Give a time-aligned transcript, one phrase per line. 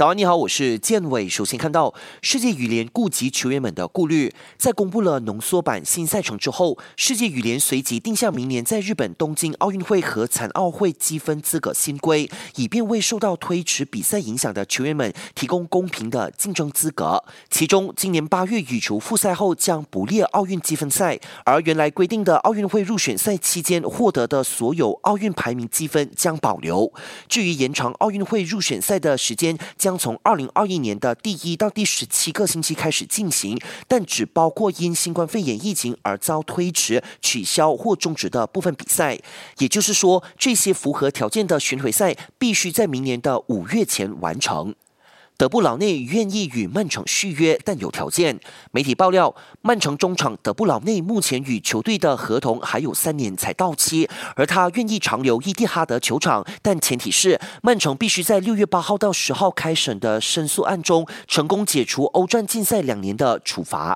[0.00, 1.28] 早安，你好，我是建伟。
[1.28, 1.92] 首先看到
[2.22, 17.22] 世界羽联顾及球员们的顾虑，在公布了浓缩版新赛程之后，世界羽联随即定下明年在日本东京奥运会和残奥会积分资格新规，以便为受到推迟比赛影响的球员们提供公平的竞争资格。
[17.50, 26.90] 其中，今年八月羽球复赛后将不列奥运积分赛，而原来规定的奥运会入选赛期间获得的所有奥运排名积分将保留。
[27.28, 33.58] 至于延长奥运会入选赛的时间，将将从二零二一年的第一到第十七个星期开始进行，
[33.88, 39.18] 但只包括因新冠肺炎疫情而遭推迟、取消或终止的部分比赛。
[39.58, 44.72] 也就是说，这些符合条件的巡回赛必须在明年的五月前完成。
[45.40, 48.38] 德布劳内愿意与曼城续约，但有条件。
[48.72, 63.88] 媒体爆料，曼城中场德布劳内目前与球队的合同还有三年才到期，而他愿意长留伊蒂哈德球场，但前提是曼城必须在六月八号到十号开审的申诉案中成功解除欧战禁赛两年的处罚。